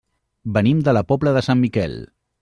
Venim 0.55 0.79
de 0.87 0.95
la 0.97 1.03
Pobla 1.11 1.33
de 1.35 1.43
Sant 1.49 1.61
Miquel. 1.65 1.93